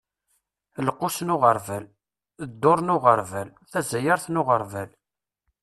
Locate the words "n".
1.23-1.33, 2.81-2.93, 4.29-4.39